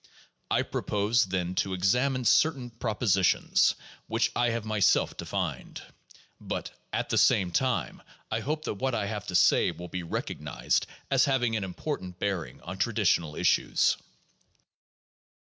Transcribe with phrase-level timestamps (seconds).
[0.49, 3.75] I propose, then, to ex amine certain propositions
[4.07, 5.83] which I have myself defined.
[6.39, 8.01] But, at the same time,
[8.31, 11.63] I hope that what I have to say will be recognized as hav ing an
[11.63, 13.95] important bearing on traditional issues.